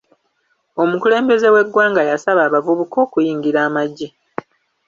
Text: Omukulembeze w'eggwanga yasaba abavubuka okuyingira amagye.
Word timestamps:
Omukulembeze 0.81 1.47
w'eggwanga 1.53 2.01
yasaba 2.09 2.41
abavubuka 2.47 2.97
okuyingira 3.05 3.59
amagye. 3.67 4.07